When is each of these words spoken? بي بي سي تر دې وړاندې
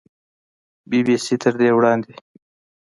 بي 0.89 0.99
بي 1.05 1.15
سي 1.25 1.35
تر 1.41 1.53
دې 1.59 1.69
وړاندې 1.77 2.11